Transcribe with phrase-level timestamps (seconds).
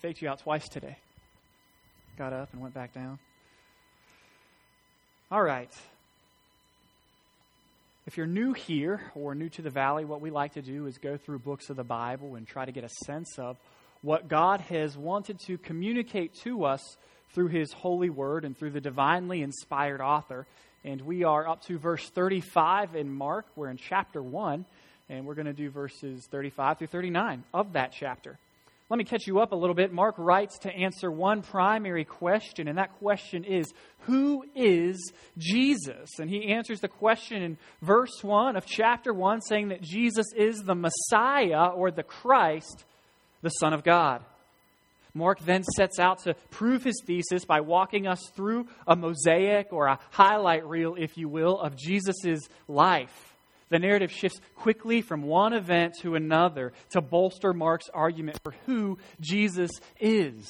[0.00, 0.96] faked you out twice today.
[2.16, 3.18] Got up and went back down.
[5.30, 5.70] All right.
[8.06, 10.96] If you're new here or new to the valley, what we like to do is
[10.96, 13.58] go through books of the Bible and try to get a sense of
[14.00, 16.82] what God has wanted to communicate to us
[17.34, 20.46] through His holy word and through the divinely inspired author.
[20.82, 23.44] And we are up to verse 35 in Mark.
[23.54, 24.64] We're in chapter 1,
[25.10, 28.38] and we're going to do verses 35 through 39 of that chapter.
[28.90, 29.92] Let me catch you up a little bit.
[29.92, 36.18] Mark writes to answer one primary question, and that question is Who is Jesus?
[36.18, 40.56] And he answers the question in verse 1 of chapter 1, saying that Jesus is
[40.56, 42.84] the Messiah or the Christ,
[43.42, 44.24] the Son of God.
[45.14, 49.86] Mark then sets out to prove his thesis by walking us through a mosaic or
[49.86, 53.29] a highlight reel, if you will, of Jesus' life
[53.70, 58.98] the narrative shifts quickly from one event to another to bolster Mark's argument for who
[59.20, 60.48] Jesus is.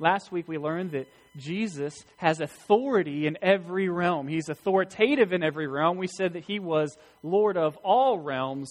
[0.00, 4.26] Last week we learned that Jesus has authority in every realm.
[4.28, 5.98] He's authoritative in every realm.
[5.98, 8.70] We said that he was Lord of all realms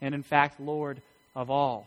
[0.00, 1.00] and, in fact, Lord
[1.34, 1.86] of all.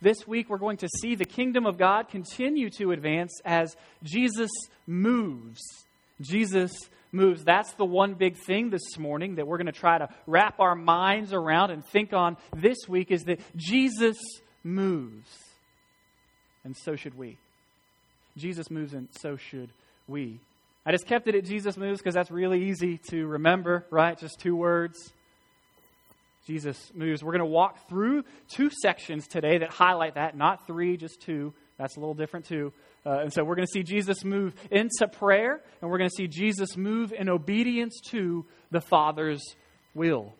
[0.00, 4.50] This week we're going to see the kingdom of God continue to advance as Jesus
[4.86, 5.60] moves.
[6.20, 6.72] Jesus
[7.12, 7.44] moves.
[7.44, 10.74] That's the one big thing this morning that we're going to try to wrap our
[10.74, 14.18] minds around and think on this week is that Jesus
[14.62, 15.28] moves.
[16.64, 17.38] And so should we.
[18.36, 19.70] Jesus moves, and so should
[20.06, 20.38] we.
[20.86, 24.18] I just kept it at Jesus moves because that's really easy to remember, right?
[24.18, 25.12] Just two words.
[26.46, 27.22] Jesus moves.
[27.22, 31.52] We're going to walk through two sections today that highlight that, not three, just two.
[31.76, 32.72] That's a little different too.
[33.08, 36.14] Uh, and so we're going to see Jesus move into prayer, and we're going to
[36.14, 39.42] see Jesus move in obedience to the Father's
[39.94, 40.34] will.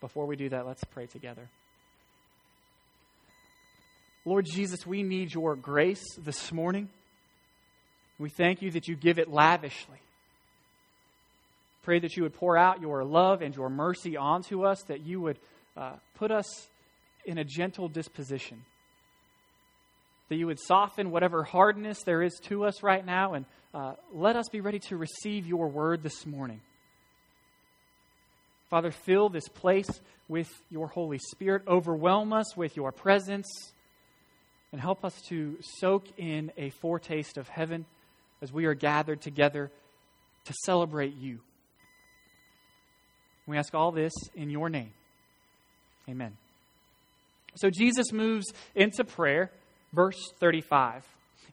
[0.00, 1.46] Before we do that, let's pray together.
[4.24, 6.88] Lord Jesus, we need your grace this morning.
[8.18, 9.98] We thank you that you give it lavishly.
[11.82, 15.20] Pray that you would pour out your love and your mercy onto us, that you
[15.20, 15.38] would
[15.76, 16.46] uh, put us
[17.26, 18.64] in a gentle disposition
[20.30, 24.36] that you would soften whatever hardness there is to us right now, and uh, let
[24.36, 26.60] us be ready to receive your word this morning.
[28.70, 29.90] Father, fill this place
[30.28, 31.62] with your Holy Spirit.
[31.66, 33.48] Overwhelm us with your presence,
[34.70, 37.84] and help us to soak in a foretaste of heaven
[38.40, 39.68] as we are gathered together
[40.44, 41.40] to celebrate you.
[43.48, 44.92] We ask all this in your name.
[46.08, 46.36] Amen.
[47.56, 49.50] So Jesus moves into prayer
[49.92, 51.04] verse 35.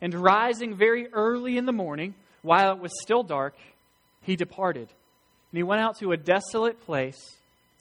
[0.01, 3.55] And rising very early in the morning, while it was still dark,
[4.21, 4.89] he departed.
[5.51, 7.17] And he went out to a desolate place,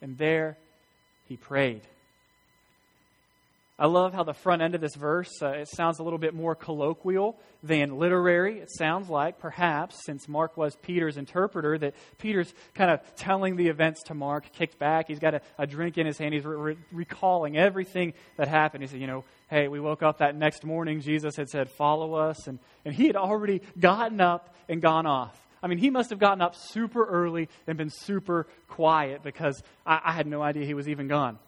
[0.01, 0.57] and there
[1.29, 1.83] he prayed.
[3.79, 6.33] I love how the front end of this verse uh, it sounds a little bit
[6.33, 8.59] more colloquial than literary.
[8.59, 13.69] It sounds like perhaps since Mark was Peter's interpreter that Peter's kind of telling the
[13.69, 15.09] events to Mark, kicked back.
[15.09, 16.33] He's got a, a drink in his hand.
[16.33, 18.83] He's re- re- recalling everything that happened.
[18.83, 21.03] He said, you know, hey, we woke up that next morning.
[21.03, 25.37] Jesus had said, follow us, and and he had already gotten up and gone off.
[25.63, 30.01] I mean, he must have gotten up super early and been super quiet because I,
[30.05, 31.39] I had no idea he was even gone.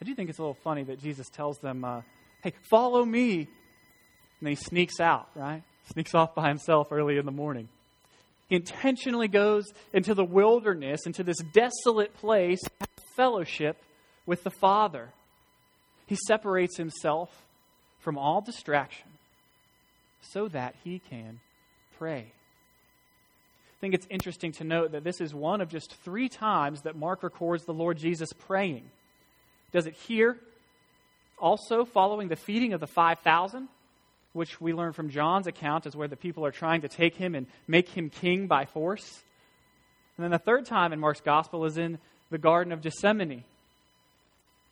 [0.00, 2.00] I do think it's a little funny that Jesus tells them, uh,
[2.42, 3.48] hey, follow me.
[4.40, 5.62] And he sneaks out, right?
[5.92, 7.68] Sneaks off by himself early in the morning.
[8.48, 12.60] He intentionally goes into the wilderness, into this desolate place,
[13.14, 13.76] fellowship
[14.24, 15.10] with the Father.
[16.06, 17.30] He separates himself
[18.00, 19.08] from all distraction
[20.22, 21.40] so that he can
[21.98, 22.32] pray.
[22.32, 26.96] I think it's interesting to note that this is one of just three times that
[26.96, 28.90] Mark records the Lord Jesus praying
[29.72, 30.36] does it here
[31.38, 33.68] also following the feeding of the 5,000,
[34.32, 37.34] which we learn from John's account is where the people are trying to take him
[37.34, 39.22] and make him king by force?
[40.16, 41.98] And then the third time in Mark's gospel is in
[42.30, 43.44] the Garden of Gethsemane,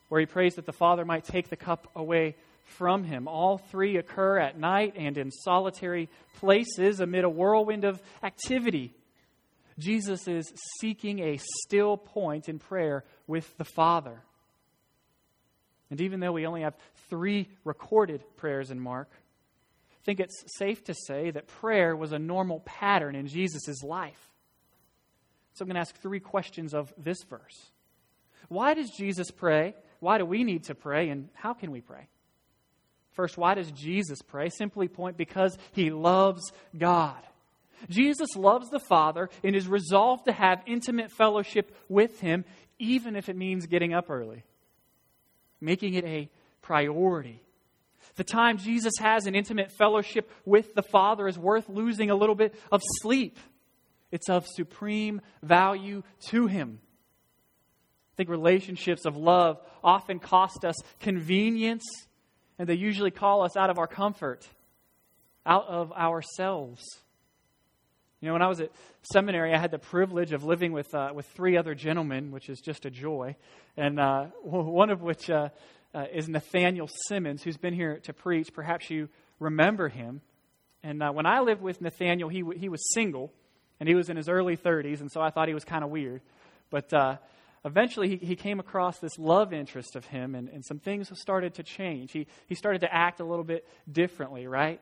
[0.09, 3.27] where he prays that the Father might take the cup away from him.
[3.27, 8.93] All three occur at night and in solitary places amid a whirlwind of activity.
[9.79, 14.21] Jesus is seeking a still point in prayer with the Father.
[15.91, 16.77] And even though we only have
[17.09, 22.19] three recorded prayers in Mark, I think it's safe to say that prayer was a
[22.19, 24.31] normal pattern in Jesus' life.
[25.55, 27.71] So I'm going to ask three questions of this verse.
[28.49, 29.75] Why does Jesus pray?
[30.01, 31.09] Why do we need to pray?
[31.09, 32.07] And how can we pray?
[33.13, 34.49] First, why does Jesus pray?
[34.51, 37.19] Simply point because he loves God.
[37.89, 42.45] Jesus loves the Father and is resolved to have intimate fellowship with him,
[42.79, 44.45] even if it means getting up early
[45.61, 46.29] making it a
[46.63, 47.43] priority.
[48.17, 52.35] The time Jesus has an intimate fellowship with the Father is worth losing a little
[52.35, 53.39] bit of sleep.
[54.11, 56.81] It's of supreme value to Him.
[58.13, 61.85] I think relationships of love often cost us convenience,
[62.59, 64.49] and they usually call us out of our comfort,
[65.47, 66.83] out of ourselves.
[68.21, 68.73] You know, when I was at
[69.13, 72.61] seminary, I had the privilege of living with, uh, with three other gentlemen, which is
[72.61, 73.37] just a joy.
[73.77, 75.51] And uh, one of which uh,
[75.95, 78.53] uh, is Nathaniel Simmons, who's been here to preach.
[78.53, 80.21] Perhaps you remember him.
[80.83, 83.33] And uh, when I lived with Nathaniel, he, w- he was single,
[83.79, 85.91] and he was in his early 30s, and so I thought he was kind of
[85.91, 86.21] weird.
[86.71, 87.17] But uh,
[87.65, 91.55] eventually, he, he came across this love interest of him, and, and some things started
[91.55, 92.11] to change.
[92.11, 94.81] He, he started to act a little bit differently, right?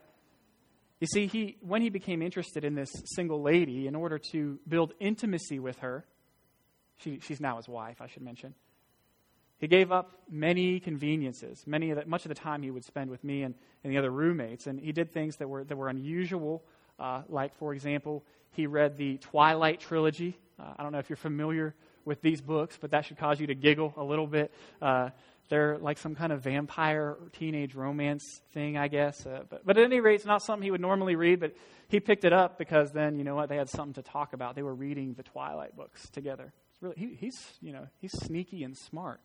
[1.01, 4.95] You see, he, when he became interested in this single lady, in order to build
[4.99, 6.07] intimacy with her,
[6.99, 8.55] she, she's now his wife, I should mention.
[9.59, 11.63] He gave up many conveniences.
[11.67, 13.55] Many of the, much of the time he would spend with me and,
[13.85, 16.63] and the other roommates, and he did things that were that were unusual.
[16.99, 18.23] Uh, like, for example,
[18.53, 20.39] he read the Twilight trilogy.
[20.59, 23.47] Uh, I don't know if you're familiar with these books, but that should cause you
[23.49, 24.53] to giggle a little bit.
[24.81, 25.11] Uh,
[25.49, 29.25] they're like some kind of vampire teenage romance thing, I guess.
[29.25, 31.55] Uh, but, but at any rate, it's not something he would normally read, but
[31.89, 34.55] he picked it up because then, you know what, they had something to talk about.
[34.55, 36.53] They were reading the Twilight books together.
[36.71, 39.21] It's really, he, he's, you know, he's sneaky and smart.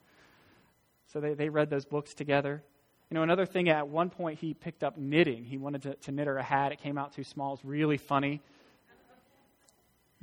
[1.11, 2.63] So they, they read those books together.
[3.09, 5.43] You know, another thing, at one point he picked up knitting.
[5.43, 6.71] He wanted to, to knit her a hat.
[6.71, 7.55] It came out too small.
[7.55, 8.41] It's really funny.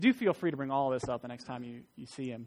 [0.01, 2.47] Do feel free to bring all this up the next time you, you see him.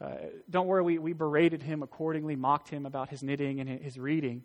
[0.00, 0.14] Uh,
[0.48, 4.42] don't worry, we, we berated him accordingly, mocked him about his knitting and his reading.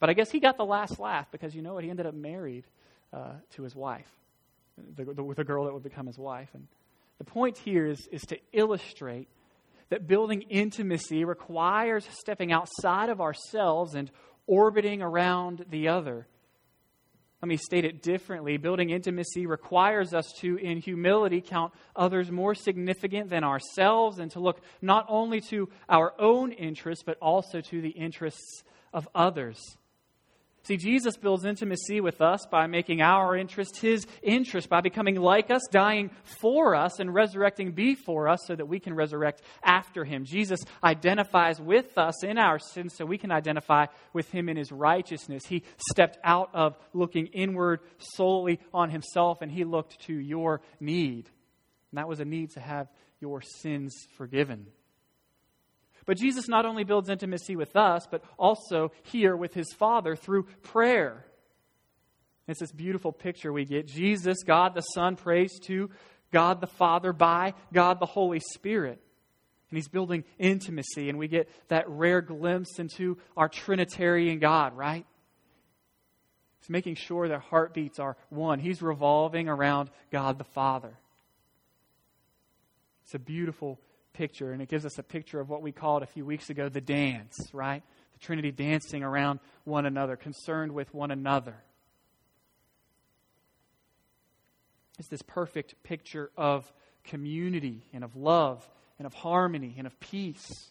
[0.00, 1.84] But I guess he got the last laugh because you know what?
[1.84, 2.64] He ended up married
[3.12, 4.08] uh, to his wife,
[4.96, 6.48] the, the, the girl that would become his wife.
[6.52, 6.66] And
[7.18, 9.28] the point here is, is to illustrate
[9.88, 14.10] that building intimacy requires stepping outside of ourselves and
[14.46, 16.26] orbiting around the other.
[17.42, 18.56] Let me state it differently.
[18.56, 24.40] Building intimacy requires us to, in humility, count others more significant than ourselves and to
[24.40, 29.58] look not only to our own interests, but also to the interests of others.
[30.66, 35.48] See, Jesus builds intimacy with us by making our interest his interest, by becoming like
[35.48, 36.10] us, dying
[36.40, 40.24] for us, and resurrecting before us so that we can resurrect after him.
[40.24, 44.72] Jesus identifies with us in our sins so we can identify with him in his
[44.72, 45.44] righteousness.
[45.46, 51.30] He stepped out of looking inward solely on himself, and he looked to your need.
[51.92, 52.88] And that was a need to have
[53.20, 54.66] your sins forgiven.
[56.06, 60.44] But Jesus not only builds intimacy with us, but also here with his Father through
[60.62, 61.26] prayer.
[62.48, 63.88] It's this beautiful picture we get.
[63.88, 65.90] Jesus, God the Son, prays to
[66.32, 69.00] God the Father by God the Holy Spirit.
[69.68, 75.04] And he's building intimacy, and we get that rare glimpse into our Trinitarian God, right?
[76.60, 78.60] He's making sure their heartbeats are one.
[78.60, 80.96] He's revolving around God the Father.
[83.04, 83.80] It's a beautiful
[84.16, 86.68] picture, and it gives us a picture of what we called a few weeks ago
[86.68, 87.82] the dance, right?
[88.14, 91.56] The Trinity dancing around one another, concerned with one another.
[94.98, 96.72] It's this perfect picture of
[97.04, 98.66] community and of love
[98.98, 100.70] and of harmony and of peace.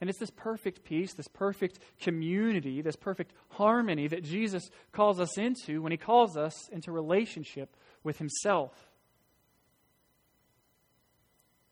[0.00, 5.36] And it's this perfect peace, this perfect community, this perfect harmony that Jesus calls us
[5.36, 8.89] into when he calls us into relationship with himself.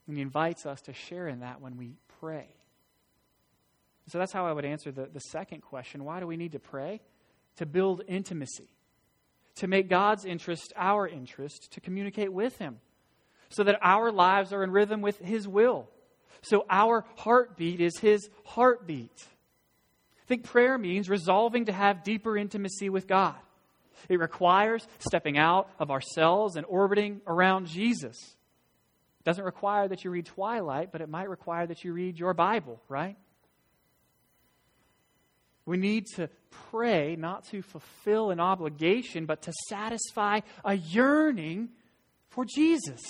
[0.09, 2.49] And he invites us to share in that when we pray.
[4.09, 6.03] So that's how I would answer the, the second question.
[6.03, 7.03] Why do we need to pray?
[7.57, 8.71] To build intimacy,
[9.57, 12.79] to make God's interest our interest, to communicate with Him,
[13.51, 15.89] so that our lives are in rhythm with His will.
[16.41, 19.27] So our heartbeat is His heartbeat.
[20.23, 23.35] I think prayer means resolving to have deeper intimacy with God.
[24.09, 28.37] It requires stepping out of ourselves and orbiting around Jesus
[29.25, 32.81] doesn't require that you read Twilight, but it might require that you read your Bible,
[32.89, 33.17] right?
[35.67, 36.31] We need to
[36.71, 41.69] pray not to fulfill an obligation, but to satisfy a yearning
[42.31, 43.03] for Jesus.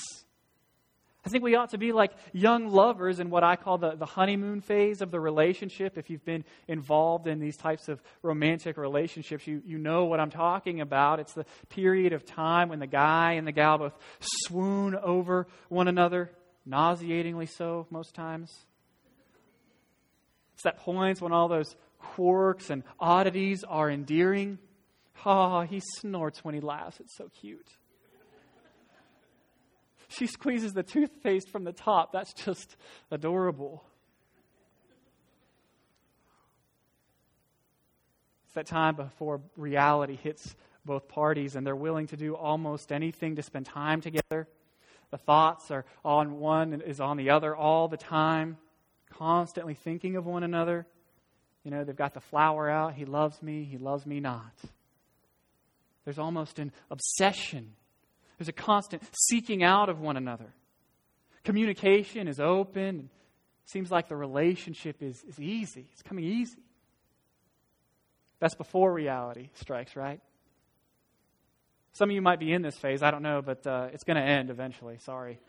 [1.24, 4.06] I think we ought to be like young lovers in what I call the, the
[4.06, 5.98] honeymoon phase of the relationship.
[5.98, 10.30] If you've been involved in these types of romantic relationships, you, you know what I'm
[10.30, 11.18] talking about.
[11.18, 15.88] It's the period of time when the guy and the gal both swoon over one
[15.88, 16.30] another,
[16.64, 18.56] nauseatingly so most times.
[20.54, 24.58] It's that point when all those quirks and oddities are endearing.
[25.26, 27.00] Oh, he snorts when he laughs.
[27.00, 27.68] It's so cute
[30.08, 32.12] she squeezes the toothpaste from the top.
[32.12, 32.76] That's just
[33.10, 33.84] adorable.
[38.46, 43.36] It's that time before reality hits both parties and they're willing to do almost anything
[43.36, 44.48] to spend time together.
[45.10, 48.56] The thoughts are on one and is on the other all the time,
[49.10, 50.86] constantly thinking of one another.
[51.64, 52.94] You know, they've got the flower out.
[52.94, 54.54] He loves me, he loves me not.
[56.04, 57.74] There's almost an obsession.
[58.38, 60.54] There's a constant seeking out of one another.
[61.44, 63.10] Communication is open.
[63.64, 65.88] Seems like the relationship is, is easy.
[65.92, 66.62] It's coming easy.
[68.40, 70.20] That's before reality strikes, right?
[71.92, 73.02] Some of you might be in this phase.
[73.02, 74.98] I don't know, but uh, it's going to end eventually.
[74.98, 75.40] Sorry.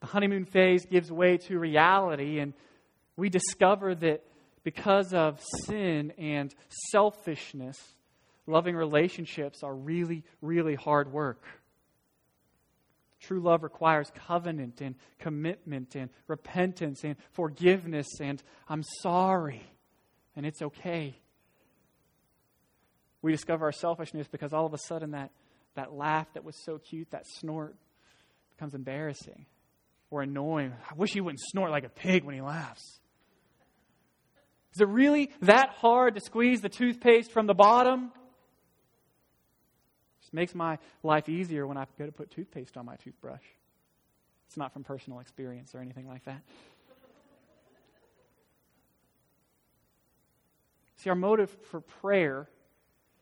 [0.00, 2.54] the honeymoon phase gives way to reality, and
[3.16, 4.22] we discover that
[4.62, 6.54] because of sin and
[6.90, 7.78] selfishness,
[8.46, 11.42] loving relationships are really, really hard work.
[13.20, 19.66] True love requires covenant and commitment and repentance and forgiveness and I'm sorry
[20.36, 21.18] and it's okay.
[23.22, 25.30] We discover our selfishness because all of a sudden that,
[25.74, 27.74] that laugh that was so cute, that snort,
[28.50, 29.46] becomes embarrassing
[30.10, 30.72] or annoying.
[30.88, 33.00] I wish he wouldn't snort like a pig when he laughs.
[34.74, 38.12] Is it really that hard to squeeze the toothpaste from the bottom?
[40.28, 43.42] It makes my life easier when I go to put toothpaste on my toothbrush.
[44.48, 46.42] It's not from personal experience or anything like that.
[50.96, 52.48] See, our motive for prayer,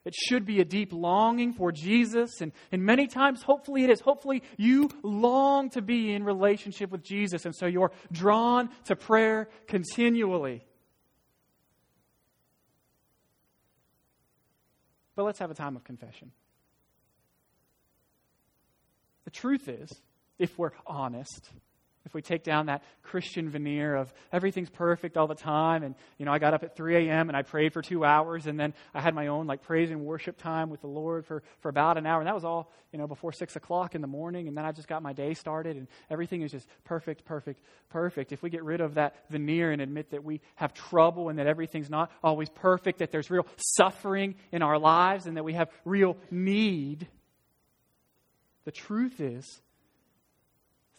[0.04, 2.40] it should be a deep longing for Jesus.
[2.40, 4.00] And, and many times, hopefully, it is.
[4.00, 7.44] Hopefully, you long to be in relationship with Jesus.
[7.46, 10.64] And so you're drawn to prayer continually.
[15.16, 16.32] But let's have a time of confession.
[19.34, 19.92] Truth is,
[20.38, 21.50] if we're honest,
[22.04, 26.26] if we take down that Christian veneer of everything's perfect all the time, and you
[26.26, 27.28] know, I got up at 3 a.m.
[27.28, 30.02] and I prayed for two hours, and then I had my own like praise and
[30.02, 32.98] worship time with the Lord for, for about an hour, and that was all you
[32.98, 35.76] know before six o'clock in the morning, and then I just got my day started,
[35.76, 38.32] and everything is just perfect, perfect, perfect.
[38.32, 41.46] If we get rid of that veneer and admit that we have trouble and that
[41.46, 45.70] everything's not always perfect, that there's real suffering in our lives, and that we have
[45.84, 47.08] real need,
[48.64, 49.60] the truth is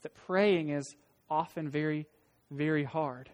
[0.04, 0.96] that praying is
[1.30, 2.06] often very,
[2.52, 3.30] very hard.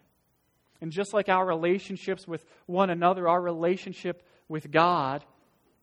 [0.80, 5.24] And just like our relationships with one another, our relationship with God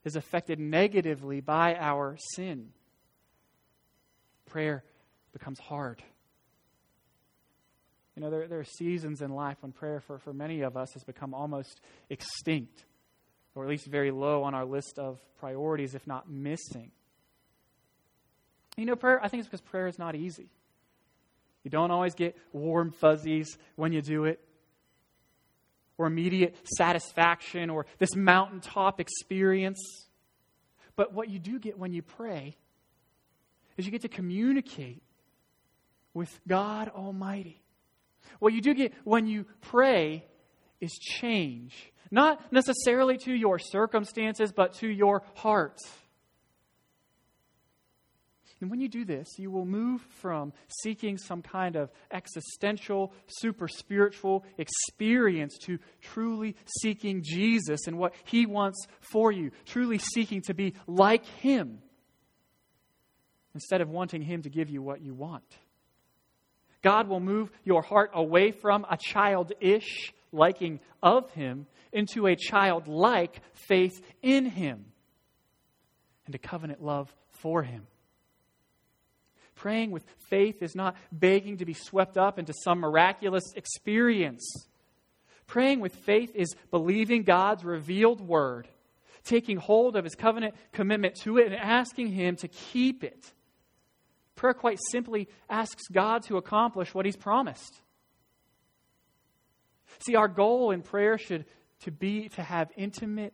[0.03, 2.69] is affected negatively by our sin.
[4.45, 4.83] Prayer
[5.31, 6.01] becomes hard.
[8.15, 10.91] You know, there, there are seasons in life when prayer for, for many of us
[10.93, 11.79] has become almost
[12.09, 12.85] extinct,
[13.55, 16.91] or at least very low on our list of priorities, if not missing.
[18.79, 20.47] You know, prayer, I think it's because prayer is not easy.
[21.63, 24.39] You don't always get warm fuzzies when you do it,
[25.97, 29.81] or immediate satisfaction, or this mountaintop experience.
[30.95, 32.55] But what you do get when you pray
[33.75, 35.03] is you get to communicate
[36.13, 37.61] with God Almighty.
[38.39, 40.23] What you do get when you pray
[40.79, 41.91] is change.
[42.11, 45.79] Not necessarily to your circumstances, but to your heart.
[48.61, 50.51] And when you do this, you will move from
[50.83, 58.45] seeking some kind of existential, super spiritual experience to truly seeking Jesus and what He
[58.45, 61.79] wants for you, truly seeking to be like Him
[63.53, 65.57] instead of wanting Him to give you what you want.
[66.81, 73.39] God will move your heart away from a childish liking of Him into a childlike
[73.53, 74.85] faith in Him
[76.25, 77.87] and a covenant love for Him.
[79.59, 84.41] Praying with faith is not begging to be swept up into some miraculous experience.
[85.47, 88.69] Praying with faith is believing God's revealed word,
[89.25, 93.33] taking hold of his covenant commitment to it, and asking him to keep it.
[94.37, 97.81] Prayer quite simply asks God to accomplish what he's promised.
[99.99, 101.43] See, our goal in prayer should
[101.81, 103.33] to be to have intimate,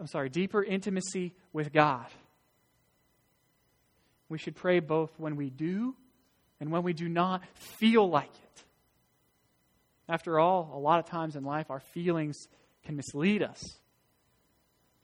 [0.00, 2.06] I'm sorry, deeper intimacy with God.
[4.32, 5.94] We should pray both when we do
[6.58, 8.64] and when we do not feel like it.
[10.08, 12.38] After all, a lot of times in life, our feelings
[12.82, 13.62] can mislead us.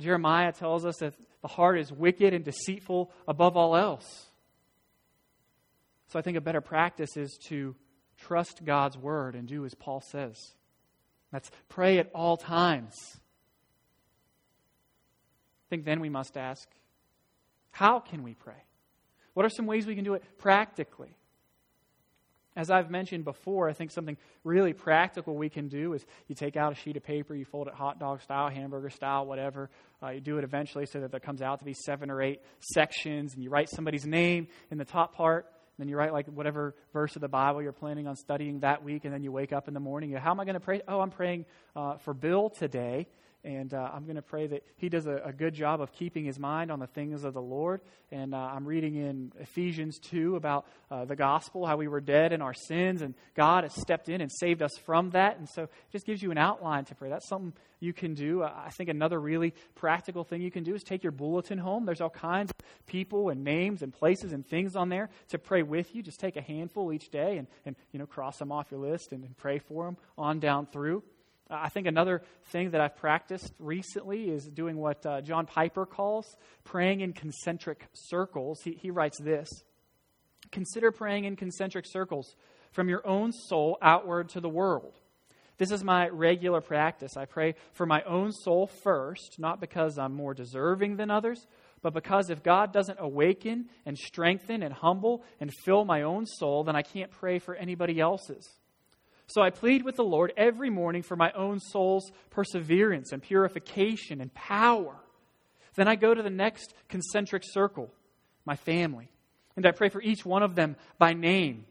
[0.00, 4.28] Jeremiah tells us that the heart is wicked and deceitful above all else.
[6.06, 7.76] So I think a better practice is to
[8.16, 10.54] trust God's word and do as Paul says.
[11.32, 12.94] That's pray at all times.
[15.66, 16.66] I think then we must ask,
[17.72, 18.62] how can we pray?
[19.38, 21.16] What are some ways we can do it practically?
[22.56, 26.56] As I've mentioned before, I think something really practical we can do is you take
[26.56, 29.70] out a sheet of paper, you fold it hot dog style, hamburger style, whatever.
[30.02, 32.40] Uh, you do it eventually so that there comes out to be seven or eight
[32.58, 35.44] sections, and you write somebody's name in the top part.
[35.44, 38.82] And then you write like whatever verse of the Bible you're planning on studying that
[38.82, 40.10] week, and then you wake up in the morning.
[40.10, 40.82] You, How am I going to pray?
[40.88, 41.44] Oh, I'm praying
[41.76, 43.06] uh, for Bill today.
[43.48, 46.26] And uh, I'm going to pray that he does a, a, good job of keeping
[46.26, 47.80] his mind on the things of the Lord.
[48.12, 52.34] And uh, I'm reading in Ephesians 2 about uh, the gospel, how we were dead
[52.34, 55.38] in our sins, and God has stepped in and saved us from that.
[55.38, 57.08] And so it just gives you an outline to pray.
[57.08, 58.42] That's something you can do.
[58.42, 61.86] I think another really practical thing you can do is take your bulletin home.
[61.86, 65.62] There's all kinds of people and names and places and things on there to pray
[65.62, 66.02] with you.
[66.02, 69.12] Just take a handful each day and, and you know, cross them off your list
[69.12, 71.02] and, and pray for them on down through.
[71.50, 76.36] I think another thing that I've practiced recently is doing what uh, John Piper calls
[76.64, 78.60] praying in concentric circles.
[78.62, 79.48] He, he writes this
[80.52, 82.36] Consider praying in concentric circles
[82.72, 84.98] from your own soul outward to the world.
[85.56, 87.16] This is my regular practice.
[87.16, 91.46] I pray for my own soul first, not because I'm more deserving than others,
[91.82, 96.62] but because if God doesn't awaken and strengthen and humble and fill my own soul,
[96.62, 98.46] then I can't pray for anybody else's.
[99.28, 104.22] So I plead with the Lord every morning for my own soul's perseverance and purification
[104.22, 104.96] and power.
[105.74, 107.90] Then I go to the next concentric circle,
[108.46, 109.10] my family,
[109.54, 111.66] and I pray for each one of them by name.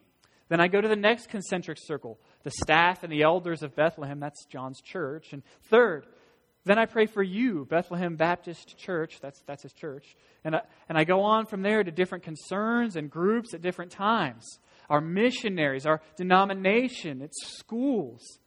[0.49, 4.19] Then I go to the next concentric circle, the staff and the elders of Bethlehem,
[4.19, 5.33] that's John's church.
[5.33, 6.05] And third,
[6.63, 10.15] then I pray for you, Bethlehem Baptist Church, that's, that's his church.
[10.43, 13.91] And I, and I go on from there to different concerns and groups at different
[13.91, 18.39] times our missionaries, our denomination, its schools,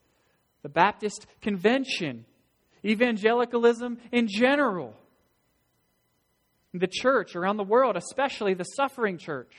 [0.62, 2.24] the Baptist Convention,
[2.84, 4.94] evangelicalism in general,
[6.72, 9.54] the church around the world, especially the suffering church.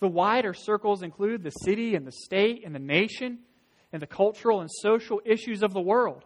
[0.00, 3.40] The wider circles include the city and the state and the nation
[3.92, 6.24] and the cultural and social issues of the world.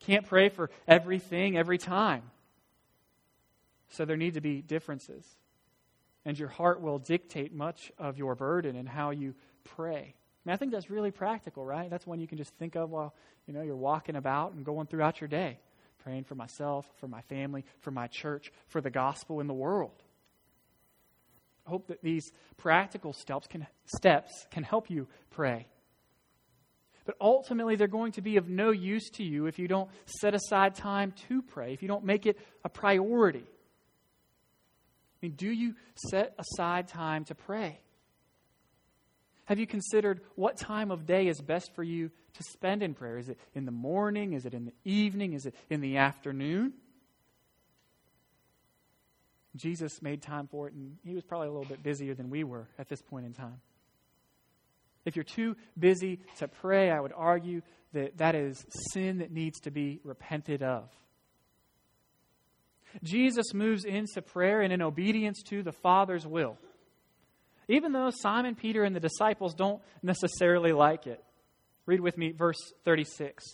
[0.00, 2.22] Can't pray for everything every time.
[3.90, 5.24] So there need to be differences
[6.28, 10.14] and your heart will dictate much of your burden and how you pray.
[10.46, 11.88] I, think that's really practical, right?
[11.88, 13.14] That's one you can just think of while
[13.46, 15.58] you know you're walking about and going throughout your day,
[16.00, 20.02] praying for myself, for my family, for my church, for the gospel in the world.
[21.66, 25.66] I hope that these practical steps can, steps can help you pray.
[27.06, 30.34] But ultimately, they're going to be of no use to you if you don't set
[30.34, 33.46] aside time to pray, if you don't make it a priority.
[35.20, 35.74] I mean, do you
[36.10, 37.80] set aside time to pray?
[39.46, 43.18] Have you considered what time of day is best for you to spend in prayer?
[43.18, 44.34] Is it in the morning?
[44.34, 45.32] Is it in the evening?
[45.32, 46.74] Is it in the afternoon?
[49.56, 52.44] Jesus made time for it, and he was probably a little bit busier than we
[52.44, 53.60] were at this point in time.
[55.04, 57.62] If you're too busy to pray, I would argue
[57.94, 60.90] that that is sin that needs to be repented of.
[63.02, 66.58] Jesus moves into prayer and in obedience to the Father's will.
[67.68, 71.22] Even though Simon Peter and the disciples don't necessarily like it.
[71.86, 73.44] Read with me verse 36.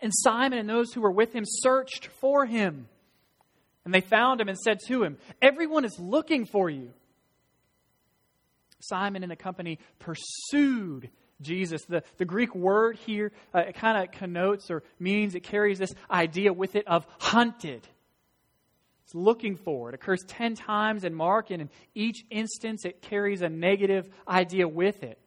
[0.00, 2.88] And Simon and those who were with him searched for him.
[3.84, 6.90] And they found him and said to him, Everyone is looking for you.
[8.80, 11.84] Simon and the company pursued Jesus.
[11.84, 15.94] The, the Greek word here, uh, it kind of connotes or means, it carries this
[16.10, 17.86] idea with it of hunted.
[19.04, 19.88] It's looking for.
[19.88, 24.68] It occurs 10 times in Mark, and in each instance, it carries a negative idea
[24.68, 25.18] with it.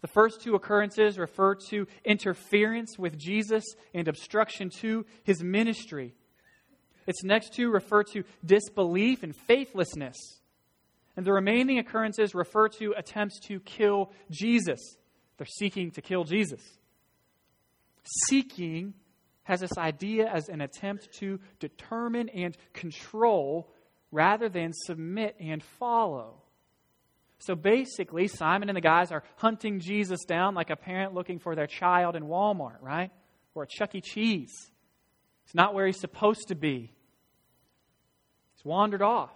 [0.00, 6.14] The first two occurrences refer to interference with Jesus and obstruction to his ministry.
[7.06, 10.16] Its next two refer to disbelief and faithlessness.
[11.16, 14.80] And the remaining occurrences refer to attempts to kill Jesus.
[15.36, 16.60] They're seeking to kill Jesus.
[18.28, 18.94] Seeking
[19.44, 23.70] has this idea as an attempt to determine and control
[24.10, 26.40] rather than submit and follow.
[27.38, 31.54] So basically, Simon and the guys are hunting Jesus down like a parent looking for
[31.54, 33.10] their child in Walmart, right?
[33.54, 34.00] Or at Chuck E.
[34.00, 34.70] Cheese.
[35.44, 36.90] It's not where he's supposed to be.
[38.54, 39.30] He's wandered off.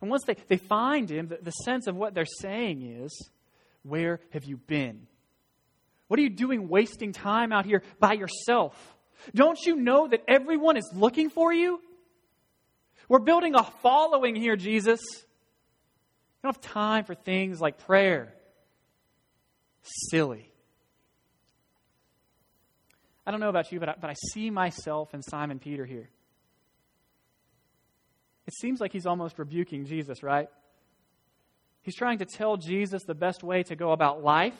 [0.00, 3.30] And once they, they find him, the, the sense of what they're saying is
[3.86, 5.06] where have you been?
[6.08, 8.74] What are you doing wasting time out here by yourself?
[9.34, 11.80] Don't you know that everyone is looking for you?
[13.08, 15.00] We're building a following here, Jesus.
[15.10, 18.34] You don't have time for things like prayer.
[20.10, 20.50] Silly.
[23.26, 26.08] I don't know about you, but I, but I see myself and Simon Peter here.
[28.46, 30.48] it seems like he's almost rebuking Jesus, right?
[31.86, 34.58] He's trying to tell Jesus the best way to go about life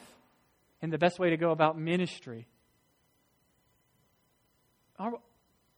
[0.81, 2.47] and the best way to go about ministry.
[4.97, 5.11] Are,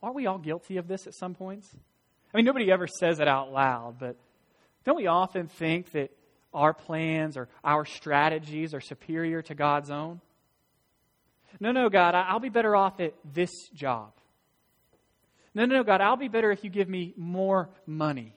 [0.03, 1.67] aren't we all guilty of this at some points?
[2.31, 4.15] I mean, nobody ever says it out loud, but
[4.85, 6.11] don't we often think that
[6.53, 10.21] our plans or our strategies are superior to God's own?
[11.59, 14.11] No, no, God, I'll be better off at this job.
[15.55, 18.35] No, no, God, I'll be better if you give me more money.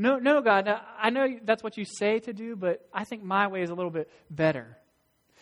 [0.00, 0.66] No, no, God,
[0.98, 3.74] I know that's what you say to do, but I think my way is a
[3.74, 4.78] little bit better.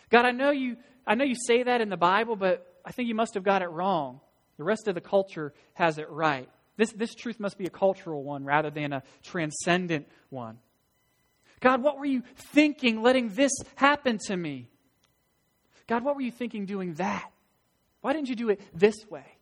[0.09, 0.75] God, I know you
[1.07, 3.61] I know you say that in the Bible, but I think you must have got
[3.61, 4.19] it wrong.
[4.57, 6.49] The rest of the culture has it right.
[6.75, 10.57] This, this truth must be a cultural one rather than a transcendent one.
[11.61, 14.67] God, what were you thinking letting this happen to me?
[15.87, 17.31] God, what were you thinking doing that?
[18.01, 19.38] Why didn't you do it this way?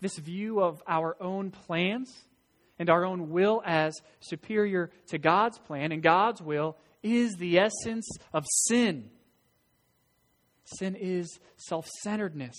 [0.00, 2.12] This view of our own plans
[2.78, 8.08] and our own will as superior to God's plan and God's will is the essence
[8.32, 9.10] of sin.
[10.64, 12.56] Sin is self centeredness.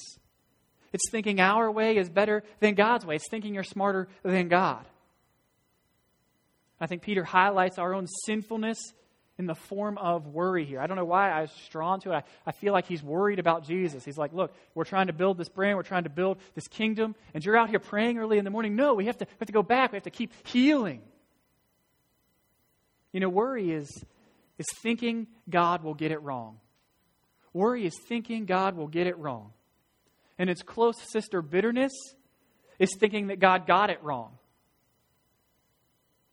[0.94, 3.16] It's thinking our way is better than God's way.
[3.16, 4.86] It's thinking you're smarter than God.
[6.80, 8.78] I think Peter highlights our own sinfulness
[9.38, 10.80] in the form of worry here.
[10.80, 12.16] I don't know why I was drawn to it.
[12.16, 14.06] I, I feel like he's worried about Jesus.
[14.06, 17.16] He's like, look, we're trying to build this brand, we're trying to build this kingdom,
[17.34, 18.76] and you're out here praying early in the morning.
[18.76, 19.92] No, we have to, we have to go back.
[19.92, 21.02] We have to keep healing.
[23.12, 23.90] You know, worry is,
[24.58, 26.60] is thinking God will get it wrong.
[27.54, 29.52] Worry is thinking God will get it wrong.
[30.38, 31.94] And its close sister, bitterness,
[32.80, 34.38] is thinking that God got it wrong.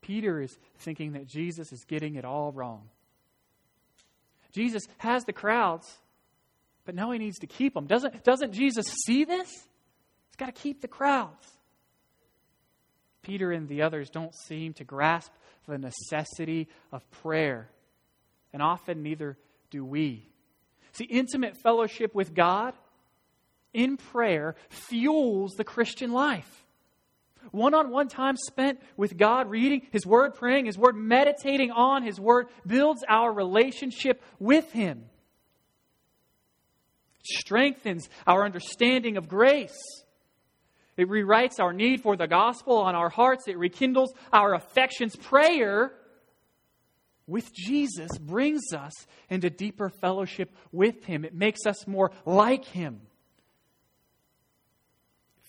[0.03, 2.89] Peter is thinking that Jesus is getting it all wrong.
[4.53, 5.91] Jesus has the crowds,
[6.85, 7.87] but now he needs to keep them.
[7.87, 9.49] Doesn't, doesn't Jesus see this?
[9.49, 11.47] He's got to keep the crowds.
[13.23, 15.31] Peter and the others don't seem to grasp
[15.67, 17.71] the necessity of prayer,
[18.53, 19.39] and often neither
[19.71, 20.29] do we.
[20.93, 22.75] See, intimate fellowship with God
[23.73, 26.62] in prayer fuels the Christian life.
[27.51, 32.03] One on one time spent with God, reading His Word, praying His Word, meditating on
[32.03, 35.05] His Word, builds our relationship with Him.
[37.25, 39.79] Strengthens our understanding of grace.
[40.97, 43.49] It rewrites our need for the gospel on our hearts.
[43.49, 45.17] It rekindles our affections.
[45.17, 45.93] Prayer
[47.27, 48.93] with Jesus brings us
[49.31, 51.25] into deeper fellowship with Him.
[51.25, 53.01] It makes us more like Him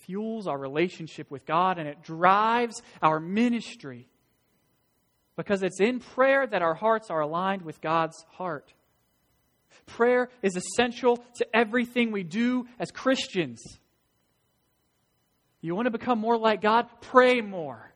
[0.06, 4.08] fuels our relationship with God and it drives our ministry
[5.36, 8.72] because it's in prayer that our hearts are aligned with God's heart.
[9.86, 13.62] Prayer is essential to everything we do as Christians.
[15.60, 16.86] You want to become more like God?
[17.00, 17.92] Pray more.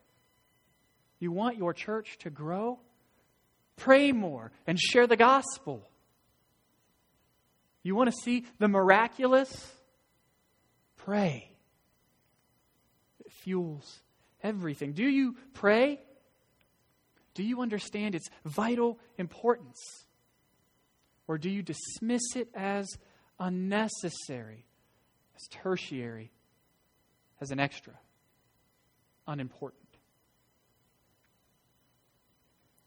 [1.20, 2.78] You want your church to grow?
[3.76, 5.88] Pray more and share the gospel.
[7.82, 9.72] You want to see the miraculous?
[10.96, 11.47] Pray
[13.48, 14.02] fuels
[14.42, 14.92] everything.
[14.92, 16.00] Do you pray?
[17.34, 19.78] Do you understand its vital importance?
[21.26, 22.86] Or do you dismiss it as
[23.40, 24.66] unnecessary,
[25.34, 26.30] as tertiary,
[27.40, 27.94] as an extra,
[29.26, 29.82] unimportant?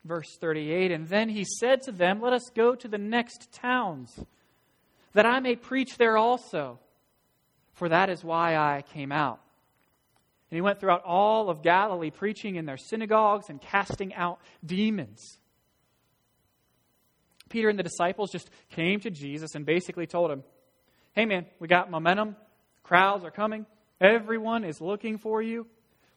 [0.06, 4.14] Verse 38 And then he said to them, Let us go to the next towns,
[5.14, 6.78] that I may preach there also,
[7.74, 9.40] for that is why I came out.
[10.52, 15.40] And he went throughout all of Galilee, preaching in their synagogues and casting out demons.
[17.48, 20.44] Peter and the disciples just came to Jesus and basically told him,
[21.14, 22.36] Hey, man, we got momentum.
[22.84, 23.66] Crowds are coming.
[24.00, 25.68] Everyone is looking for you.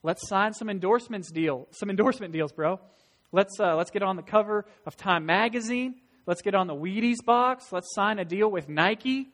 [0.03, 2.79] Let's sign some endorsements deal, some endorsement deals, bro.
[3.31, 5.95] Let's uh, let's get on the cover of Time magazine.
[6.25, 7.71] Let's get on the Wheaties box.
[7.71, 9.27] Let's sign a deal with Nike.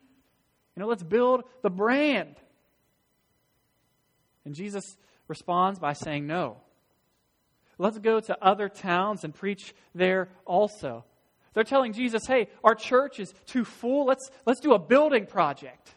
[0.76, 2.36] You know, let's build the brand.
[4.46, 4.84] And Jesus
[5.28, 6.58] responds by saying, No.
[7.78, 11.04] Let's go to other towns and preach there also.
[11.54, 14.06] They're telling Jesus, hey, our church is too full.
[14.06, 15.94] Let's, let's do a building project.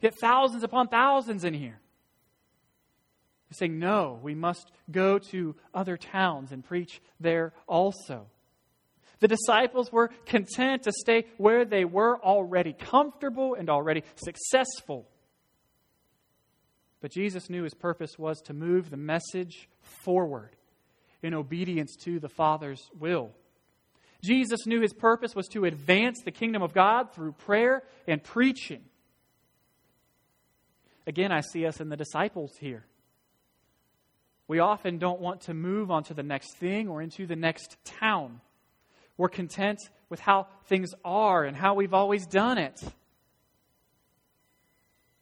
[0.00, 1.80] Get thousands upon thousands in here.
[3.48, 8.26] He's saying, no, we must go to other towns and preach there also.
[9.18, 15.08] The disciples were content to stay where they were, already comfortable and already successful.
[17.00, 20.56] But Jesus knew his purpose was to move the message forward
[21.22, 23.30] in obedience to the Father's will.
[24.22, 28.82] Jesus knew his purpose was to advance the kingdom of God through prayer and preaching.
[31.06, 32.84] Again, I see us in the disciples here.
[34.46, 37.76] We often don't want to move on to the next thing or into the next
[37.84, 38.40] town.
[39.16, 42.82] We're content with how things are and how we've always done it.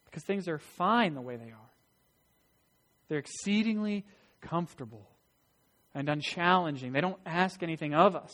[0.07, 1.68] Because things are fine the way they are.
[3.09, 4.05] They're exceedingly
[4.41, 5.09] comfortable
[5.95, 6.93] and unchallenging.
[6.93, 8.33] They don't ask anything of us.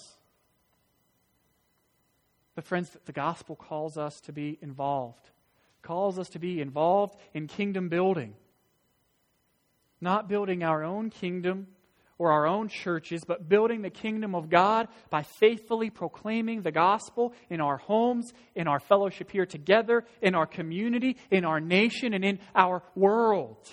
[2.54, 5.30] But, friends, the gospel calls us to be involved,
[5.82, 8.34] calls us to be involved in kingdom building.
[10.00, 11.68] Not building our own kingdom
[12.18, 17.32] or our own churches, but building the kingdom of God by faithfully proclaiming the gospel
[17.50, 22.24] in our homes, in our fellowship here together, in our community, in our nation, and
[22.24, 23.68] in our world.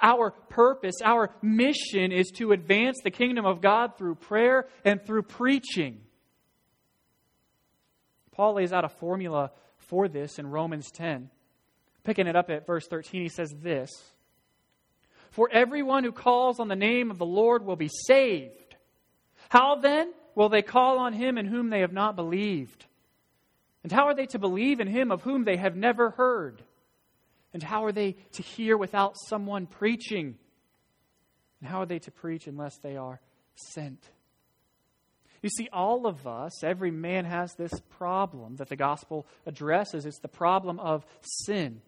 [0.00, 5.22] Our purpose, our mission is to advance the kingdom of God through prayer and through
[5.22, 6.00] preaching.
[8.32, 11.30] Paul lays out a formula for this in Romans 10.
[12.04, 13.90] Picking it up at verse 13, he says this
[15.30, 18.76] For everyone who calls on the name of the Lord will be saved.
[19.48, 22.86] How then will they call on him in whom they have not believed?
[23.82, 26.62] And how are they to believe in him of whom they have never heard?
[27.52, 30.36] And how are they to hear without someone preaching?
[31.60, 33.20] And how are they to preach unless they are
[33.54, 34.08] sent?
[35.42, 40.04] You see, all of us, every man has this problem that the gospel addresses.
[40.04, 41.80] It's the problem of sin.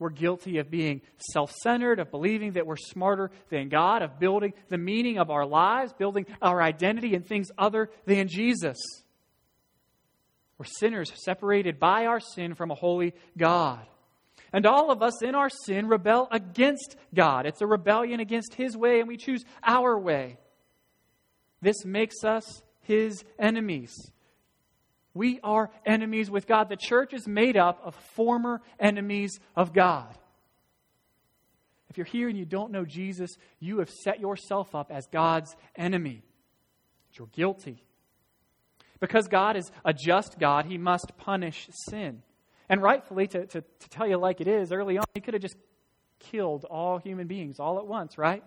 [0.00, 4.54] We're guilty of being self centered, of believing that we're smarter than God, of building
[4.68, 8.78] the meaning of our lives, building our identity in things other than Jesus.
[10.58, 13.86] We're sinners separated by our sin from a holy God.
[14.52, 17.46] And all of us in our sin rebel against God.
[17.46, 20.38] It's a rebellion against His way, and we choose our way.
[21.60, 23.94] This makes us his enemies.
[25.14, 26.68] We are enemies with God.
[26.68, 30.12] The church is made up of former enemies of God.
[31.88, 35.54] If you're here and you don't know Jesus, you have set yourself up as God's
[35.76, 36.22] enemy.
[37.14, 37.82] You're guilty.
[39.00, 42.22] Because God is a just God, he must punish sin.
[42.70, 45.42] And rightfully, to, to, to tell you like it is, early on, he could have
[45.42, 45.56] just
[46.20, 48.44] killed all human beings all at once, right?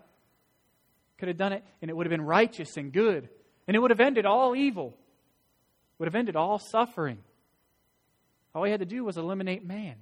[1.17, 3.27] Could have done it, and it would have been righteous and good.
[3.67, 4.97] And it would have ended all evil,
[5.99, 7.17] would have ended all suffering.
[8.55, 9.95] All he had to do was eliminate man.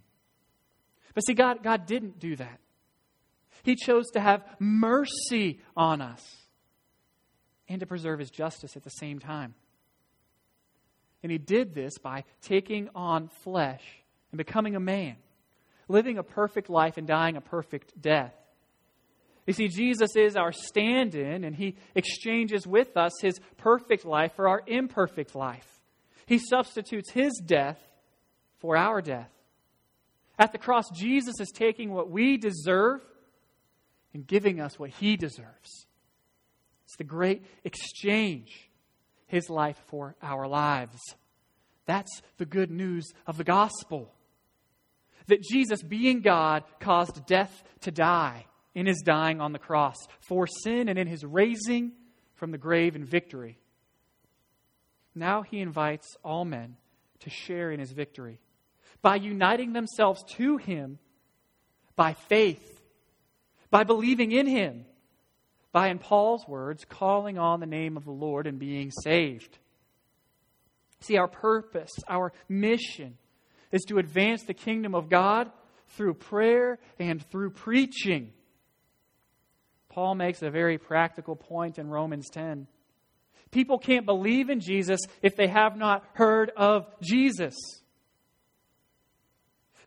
[1.16, 2.60] But see, God, God didn't do that.
[3.64, 6.22] He chose to have mercy on us
[7.68, 9.56] and to preserve his justice at the same time.
[11.24, 13.82] And he did this by taking on flesh
[14.32, 15.16] and becoming a man,
[15.88, 18.34] living a perfect life and dying a perfect death.
[19.48, 24.34] You see, Jesus is our stand in, and he exchanges with us his perfect life
[24.36, 25.68] for our imperfect life.
[26.26, 27.80] He substitutes his death
[28.60, 29.32] for our death.
[30.38, 33.02] At the cross, Jesus is taking what we deserve
[34.14, 35.86] and giving us what he deserves.
[36.86, 38.70] It's the great exchange,
[39.28, 41.00] his life for our lives.
[41.86, 44.14] That's the good news of the gospel.
[45.28, 50.48] That Jesus, being God, caused death to die in his dying on the cross for
[50.48, 51.92] sin and in his raising
[52.36, 53.58] from the grave in victory.
[55.14, 56.78] Now he invites all men
[57.20, 58.40] to share in his victory
[59.02, 61.00] by uniting themselves to him
[61.96, 62.82] by faith,
[63.70, 64.86] by believing in him,
[65.72, 69.58] by, in Paul's words, calling on the name of the Lord and being saved.
[71.00, 73.18] See, our purpose, our mission
[73.72, 75.52] is to advance the kingdom of God
[75.90, 78.32] through prayer and through preaching.
[79.90, 82.68] Paul makes a very practical point in Romans 10.
[83.52, 87.56] People can't believe in Jesus if they have not heard of Jesus.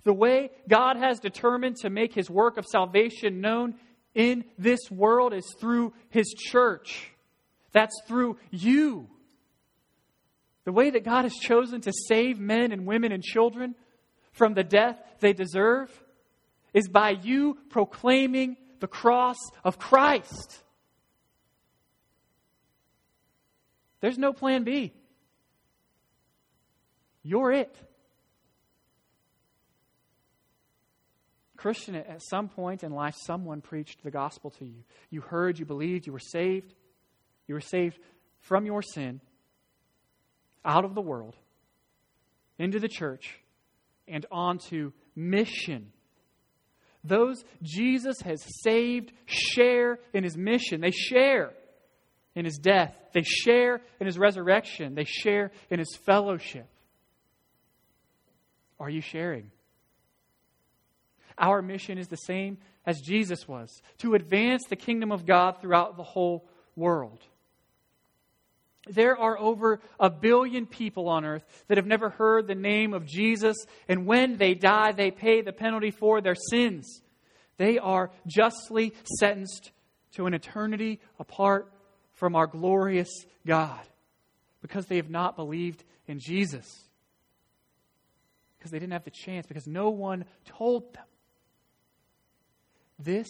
[0.03, 3.77] The way God has determined to make his work of salvation known
[4.15, 7.11] in this world is through his church.
[7.73, 9.09] That's through you.
[10.65, 13.75] The way that God has chosen to save men and women and children
[14.33, 15.91] from the death they deserve
[16.73, 20.63] is by you proclaiming the cross of Christ.
[24.01, 24.93] There's no plan B.
[27.23, 27.75] You're it.
[31.57, 34.85] Christian, at some point in life, someone preached the gospel to you.
[35.09, 36.75] You heard, you believed, you were saved.
[37.47, 37.99] You were saved
[38.41, 39.23] from your sin,
[40.65, 41.37] out of the world,
[42.59, 43.41] into the church,
[44.07, 45.93] and onto mission
[47.05, 50.81] those Jesus has saved share in his mission.
[50.81, 51.53] They share
[52.35, 56.67] in his death, they share in his resurrection, they share in his fellowship.
[58.81, 59.51] Are you sharing?
[61.39, 65.97] Our mission is the same as Jesus was, to advance the kingdom of God throughout
[65.97, 67.21] the whole world.
[68.87, 73.07] There are over a billion people on earth that have never heard the name of
[73.07, 73.57] Jesus,
[73.89, 77.01] and when they die, they pay the penalty for their sins.
[77.57, 79.71] They are justly sentenced
[80.13, 81.73] to an eternity apart
[82.13, 83.11] from our glorious
[83.47, 83.81] God
[84.61, 86.67] because they have not believed in Jesus.
[88.59, 91.05] Because they didn't have the chance, because no one told them.
[92.99, 93.29] This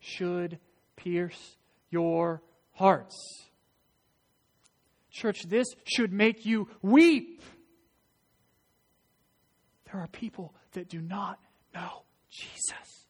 [0.00, 0.58] should
[0.96, 1.56] pierce
[1.90, 3.14] your hearts.
[5.12, 7.42] Church, this should make you weep.
[9.90, 11.38] There are people that do not
[11.74, 13.06] know Jesus.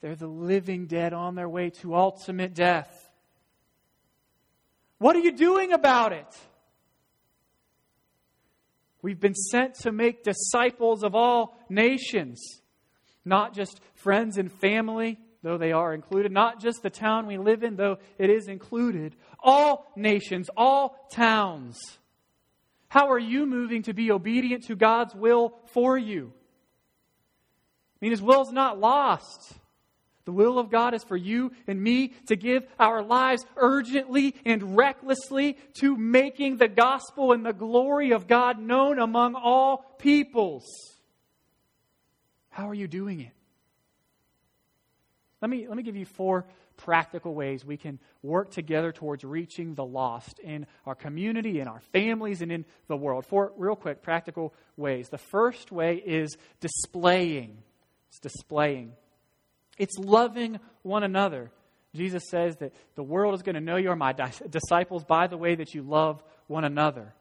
[0.00, 3.10] They're the living dead on their way to ultimate death.
[4.98, 6.26] What are you doing about it?
[9.02, 12.60] We've been sent to make disciples of all nations,
[13.24, 17.62] not just friends and family, though they are included, not just the town we live
[17.62, 21.78] in, though it is included, all nations, all towns.
[22.88, 26.32] How are you moving to be obedient to God's will for you?
[28.00, 29.54] I mean, His will is not lost.
[30.24, 34.76] The will of God is for you and me to give our lives urgently and
[34.76, 40.66] recklessly to making the gospel and the glory of God known among all peoples.
[42.50, 43.32] How are you doing it?
[45.40, 46.46] Let me, let me give you four
[46.76, 51.80] practical ways we can work together towards reaching the lost in our community, in our
[51.92, 53.26] families, and in the world.
[53.26, 55.08] Four real quick practical ways.
[55.08, 57.58] The first way is displaying.
[58.08, 58.92] It's displaying.
[59.76, 61.50] It's loving one another.
[61.94, 64.14] Jesus says that the world is going to know you are my
[64.50, 67.14] disciples by the way that you love one another.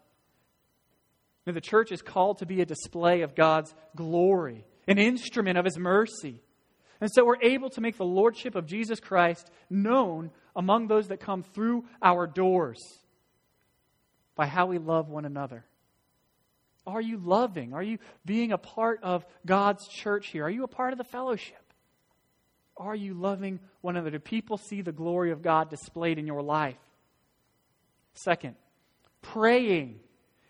[1.45, 5.65] Now, the church is called to be a display of God's glory, an instrument of
[5.65, 6.41] His mercy.
[6.99, 11.19] And so we're able to make the Lordship of Jesus Christ known among those that
[11.19, 12.79] come through our doors
[14.35, 15.65] by how we love one another.
[16.85, 17.73] Are you loving?
[17.73, 20.45] Are you being a part of God's church here?
[20.45, 21.61] Are you a part of the fellowship?
[22.77, 24.11] Are you loving one another?
[24.11, 26.77] Do people see the glory of God displayed in your life?
[28.13, 28.55] Second,
[29.21, 29.99] praying.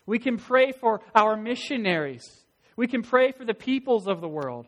[0.06, 2.24] We can pray for our missionaries.
[2.76, 4.66] We can pray for the peoples of the world.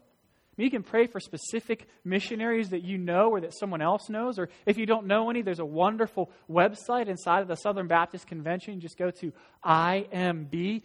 [0.61, 4.39] You can pray for specific missionaries that you know or that someone else knows.
[4.39, 8.27] Or if you don't know any, there's a wonderful website inside of the Southern Baptist
[8.27, 8.81] Convention.
[8.81, 9.33] Just go to
[9.65, 10.85] imb.org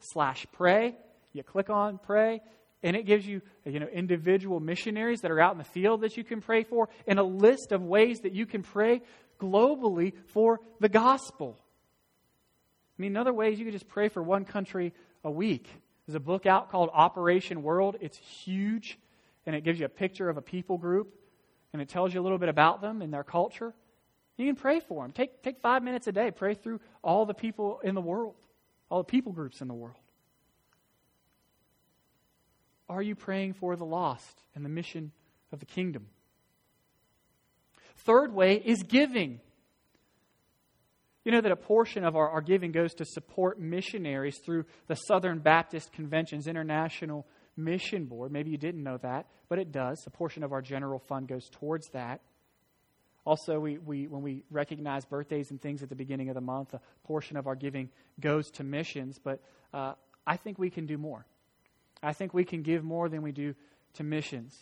[0.00, 0.96] slash pray.
[1.32, 2.40] You click on pray
[2.84, 6.16] and it gives you, you know, individual missionaries that are out in the field that
[6.18, 9.00] you can pray for, and a list of ways that you can pray
[9.40, 11.56] globally for the gospel.
[12.98, 14.92] I mean, in other ways, you could just pray for one country
[15.24, 15.66] a week.
[16.06, 17.96] There's a book out called Operation World.
[18.00, 18.98] It's huge,
[19.46, 21.14] and it gives you a picture of a people group,
[21.72, 23.72] and it tells you a little bit about them and their culture.
[24.36, 25.12] You can pray for them.
[25.12, 26.30] Take, take five minutes a day.
[26.30, 28.34] Pray through all the people in the world,
[28.90, 29.96] all the people groups in the world.
[32.88, 35.12] Are you praying for the lost and the mission
[35.52, 36.08] of the kingdom?
[37.96, 39.40] Third way is giving.
[41.24, 44.94] You know that a portion of our, our giving goes to support missionaries through the
[44.94, 48.30] Southern Baptist Convention's International Mission Board.
[48.30, 50.02] Maybe you didn't know that, but it does.
[50.06, 52.20] A portion of our general fund goes towards that.
[53.24, 56.74] Also, we, we, when we recognize birthdays and things at the beginning of the month,
[56.74, 57.88] a portion of our giving
[58.20, 59.40] goes to missions, but
[59.72, 59.94] uh,
[60.26, 61.24] I think we can do more.
[62.02, 63.54] I think we can give more than we do
[63.94, 64.54] to missions.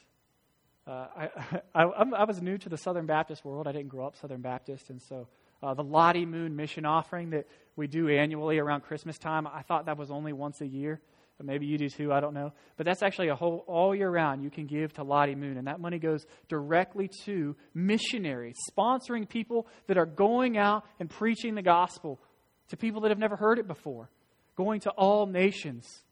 [0.87, 1.29] Uh, I,
[1.75, 3.66] I, I, was new to the Southern Baptist world.
[3.66, 5.27] I didn't grow up Southern Baptist, and so
[5.62, 7.46] uh, the Lottie Moon mission offering that
[7.77, 11.01] we do annually around Christmas time, I thought that was only once a year.
[11.38, 12.53] But maybe you do too, I don't know.
[12.77, 15.66] But that's actually a whole all year round you can give to Lottie Moon, and
[15.66, 21.62] that money goes directly to missionaries, sponsoring people that are going out and preaching the
[21.62, 22.20] gospel
[22.68, 24.11] to people that have never heard it before,
[24.57, 26.03] going to all nations.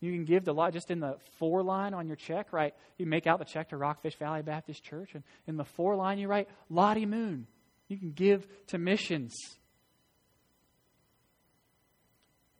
[0.00, 2.74] You can give the Lottie, just in the four line on your check, right?
[2.98, 6.18] You make out the check to Rockfish Valley Baptist Church, and in the for line
[6.18, 7.46] you write Lottie Moon.
[7.92, 9.34] You can give to missions.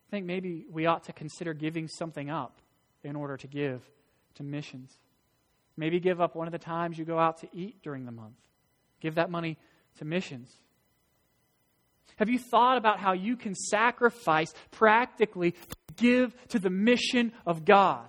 [0.07, 2.61] I think maybe we ought to consider giving something up
[3.03, 3.81] in order to give
[4.35, 4.99] to missions.
[5.75, 8.37] Maybe give up one of the times you go out to eat during the month.
[9.01, 9.57] Give that money
[9.97, 10.55] to missions.
[12.17, 17.65] Have you thought about how you can sacrifice practically to give to the mission of
[17.65, 18.07] God?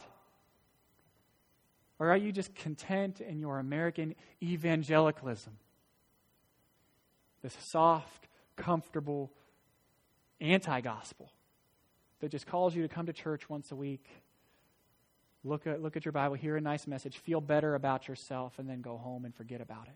[2.00, 5.54] Or are you just content in your American evangelicalism?
[7.44, 9.32] This soft, comfortable
[10.42, 11.32] anti gospel
[12.20, 14.08] that just calls you to come to church once a week
[15.44, 18.70] look at, look at your Bible, hear a nice message, feel better about yourself, and
[18.70, 19.96] then go home and forget about it.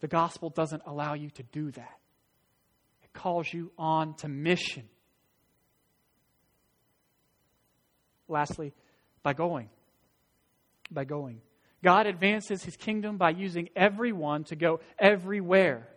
[0.00, 1.98] The gospel doesn't allow you to do that,
[3.02, 4.88] it calls you on to mission.
[8.28, 8.72] Lastly,
[9.22, 9.68] by going.
[10.90, 11.40] By going.
[11.82, 15.88] God advances his kingdom by using everyone to go everywhere.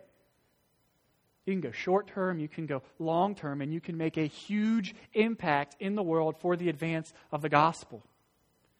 [1.44, 4.26] You can go short term, you can go long term, and you can make a
[4.26, 8.02] huge impact in the world for the advance of the gospel.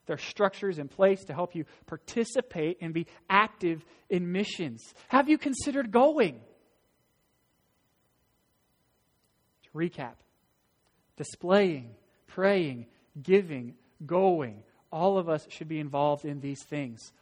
[0.06, 4.94] There are structures in place to help you participate and be active in missions.
[5.08, 6.40] Have you considered going?
[9.64, 10.14] To recap
[11.16, 11.94] displaying,
[12.26, 12.86] praying,
[13.20, 14.62] giving, going.
[14.96, 17.12] All of us should be involved in these things.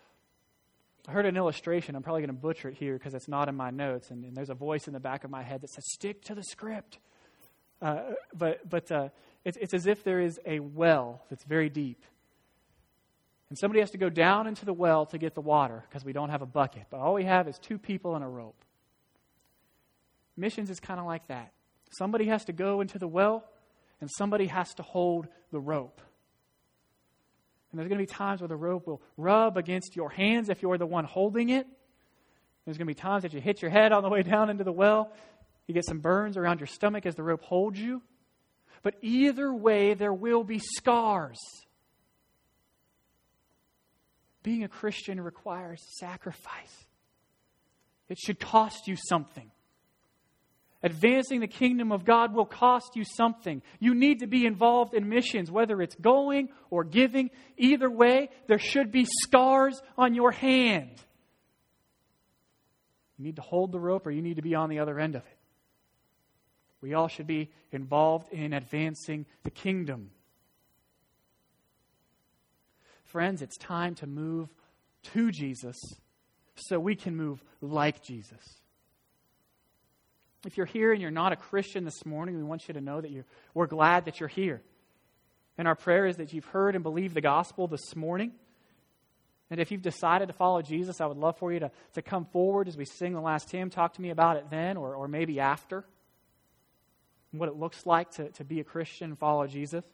[1.09, 1.97] I heard an illustration.
[1.97, 4.37] I'm probably going to butcher it here because it's not in my notes, and, and,
[4.37, 6.99] there's a voice in the back of my head that says, "Stick to the script."
[7.83, 9.09] Uh, but but uh,
[9.45, 12.01] it's, it's as if there is a well that's very deep,
[13.49, 16.12] and somebody has to go down into the well to get the water because we
[16.12, 16.85] don't have a bucket.
[16.91, 18.64] But all we have is two people and a rope.
[20.37, 21.53] Missions is kind of like that.
[21.91, 23.45] Somebody has to go into the well,
[24.01, 26.01] and somebody has to hold the rope.
[27.75, 30.62] And there's going to be times where the rope will rub against your hands if
[30.62, 31.66] you're the one holding it.
[32.64, 34.62] There's going to be times that you hit your head on the way down into
[34.62, 35.11] the well.
[35.66, 38.01] You get some burns around your stomach as the rope holds you.
[38.85, 41.41] But either way, there will be scars.
[44.45, 46.87] Being a Christian requires sacrifice,
[48.09, 49.51] it should cost you something.
[50.85, 53.62] Advancing the kingdom of God will cost you something.
[53.80, 57.30] You need to be involved in missions, whether it's going or giving.
[57.57, 60.91] Either way, there should be scars on your hand.
[63.16, 65.14] You need to hold the rope or you need to be on the other end
[65.14, 65.39] of it.
[66.82, 70.11] We all should be involved in advancing the kingdom.
[73.05, 74.51] Friends, it's time to move
[75.14, 75.76] to Jesus
[76.57, 78.61] so we can move like Jesus.
[80.45, 83.01] If you're here and you're not a Christian this morning, we want you to know
[83.01, 83.24] that you're,
[83.55, 84.62] we're glad that you're here.
[85.57, 88.32] And our prayer is that you've heard and believed the gospel this morning.
[89.51, 92.24] And if you've decided to follow Jesus, I would love for you to, to come
[92.26, 93.70] forward as we sing the last hymn.
[93.70, 95.84] Talk to me about it then or, or maybe after.
[97.30, 99.84] What it looks like to, to be a Christian and follow Jesus.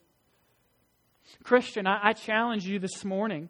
[1.42, 3.48] Christian, I, I challenge you this morning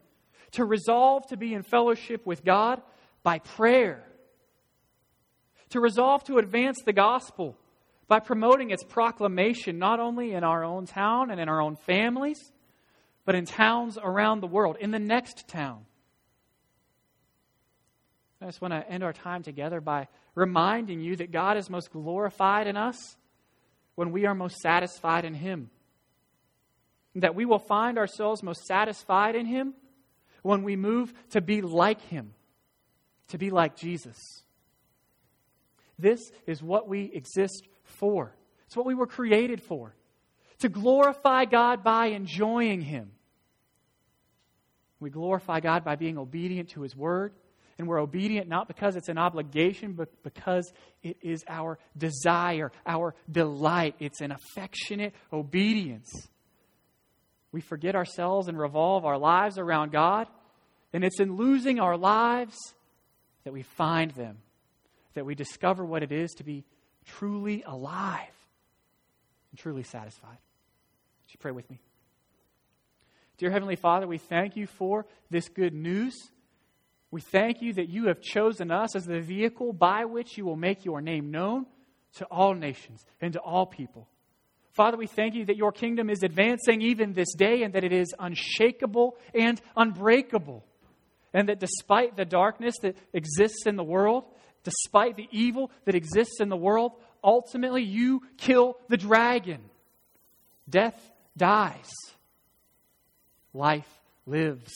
[0.53, 2.83] to resolve to be in fellowship with God
[3.23, 4.05] by prayer
[5.71, 7.57] to resolve to advance the gospel
[8.09, 12.53] by promoting its proclamation not only in our own town and in our own families,
[13.25, 15.85] but in towns around the world, in the next town.
[18.43, 21.93] I just want to end our time together by reminding you that God is most
[21.93, 23.17] glorified in us
[23.95, 25.71] when we are most satisfied in Him.
[27.17, 29.75] That we will find ourselves most satisfied in Him
[30.43, 32.33] when we move to be like Him,
[33.29, 34.17] to be like Jesus.
[36.01, 38.35] This is what we exist for.
[38.67, 39.95] It's what we were created for
[40.61, 43.13] to glorify God by enjoying Him.
[45.01, 47.33] We glorify God by being obedient to His Word.
[47.79, 50.71] And we're obedient not because it's an obligation, but because
[51.03, 53.95] it is our desire, our delight.
[53.99, 56.29] It's an affectionate obedience.
[57.53, 60.29] We forget ourselves and revolve our lives around God.
[60.93, 62.57] And it's in losing our lives
[63.45, 64.39] that we find them
[65.15, 66.65] that we discover what it is to be
[67.05, 68.29] truly alive
[69.51, 70.29] and truly satisfied.
[70.31, 71.81] Would you pray with me?
[73.39, 76.15] Dear Heavenly Father, we thank you for this good news.
[77.11, 80.57] We thank you that you have chosen us as the vehicle by which you will
[80.57, 81.67] make your name known
[82.17, 84.09] to all nations and to all people.
[84.73, 87.93] Father, we thank you that your kingdom is advancing even this day and that it
[87.93, 90.65] is unshakable and unbreakable.
[91.33, 94.25] And that despite the darkness that exists in the world,
[94.65, 96.93] despite the evil that exists in the world,
[97.23, 99.61] ultimately you kill the dragon.
[100.69, 100.99] Death
[101.37, 101.91] dies,
[103.53, 103.89] life
[104.27, 104.73] lives.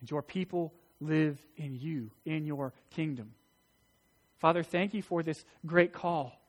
[0.00, 3.32] And your people live in you, in your kingdom.
[4.38, 6.40] Father, thank you for this great call,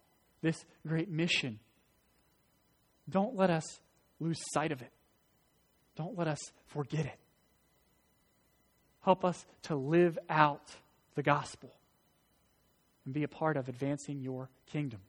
[0.41, 1.59] this great mission.
[3.09, 3.63] Don't let us
[4.19, 4.91] lose sight of it.
[5.95, 7.19] Don't let us forget it.
[9.01, 10.75] Help us to live out
[11.15, 11.71] the gospel
[13.05, 15.01] and be a part of advancing your kingdom.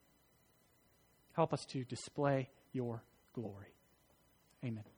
[1.33, 3.03] Help us to display your
[3.35, 3.75] glory.
[4.65, 4.94] Amen.